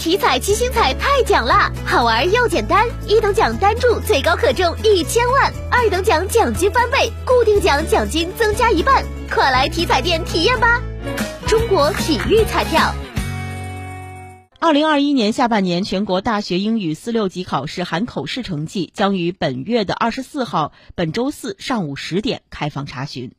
[0.00, 10.80] 体彩七星彩太奖啦，好玩又简单，一等奖单注最高可中一千万，二等奖奖金翻倍，固定奖奖金增加一半，快来体彩店体验吧！
[11.46, 12.94] 中国体育彩票。
[14.58, 23.32] 二零二一年下半年全国大学英语四六级考试含口试成绩将于本月的二十四号，本周四上午十点开放查询。